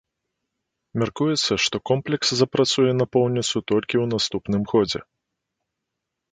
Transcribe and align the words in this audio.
Мяркуецца, 1.01 1.51
што 1.65 1.75
комплекс 1.89 2.27
запрацуе 2.41 2.91
напоўніцу 3.03 3.57
толькі 3.73 3.95
ў 4.03 4.15
наступным 4.17 4.61
годзе. 4.75 4.99